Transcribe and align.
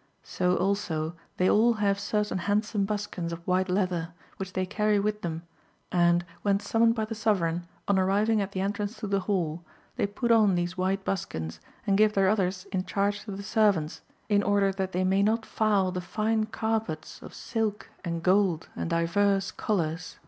^ 0.00 0.02
So 0.22 0.56
also 0.56 1.14
they 1.36 1.50
all 1.50 1.74
have 1.74 2.00
certain 2.00 2.38
handsome 2.38 2.86
buskins 2.86 3.32
of 3.34 3.46
white 3.46 3.68
leather, 3.68 4.14
which 4.38 4.54
they 4.54 4.64
carry 4.64 4.98
with 4.98 5.20
them, 5.20 5.42
and, 5.92 6.24
when 6.40 6.58
summoned 6.58 6.94
by 6.94 7.04
the 7.04 7.14
sovereign, 7.14 7.68
on 7.86 7.98
arriving 7.98 8.40
at 8.40 8.52
the 8.52 8.62
entrance 8.62 8.96
to 9.00 9.06
the 9.06 9.20
hall, 9.20 9.62
they 9.96 10.06
put 10.06 10.30
on 10.30 10.54
these 10.54 10.78
white 10.78 11.04
buskins, 11.04 11.60
and 11.86 11.98
give 11.98 12.14
their 12.14 12.30
others 12.30 12.66
in 12.72 12.86
charge 12.86 13.24
to 13.24 13.32
the 13.32 13.42
servants, 13.42 14.00
in 14.30 14.42
order 14.42 14.72
that 14.72 14.92
they 14.92 15.04
may 15.04 15.22
not 15.22 15.44
foul 15.44 15.92
the 15.92 16.00
fine 16.00 16.46
carpets 16.46 17.20
of 17.20 17.34
silk 17.34 17.90
and 18.02 18.22
gold 18.22 18.70
and 18.74 18.88
divers 18.88 19.50
colours. 19.50 20.18